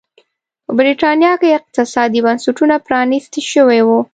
[0.65, 3.99] په برېټانیا کې اقتصادي بنسټونه پرانيستي شوي وو.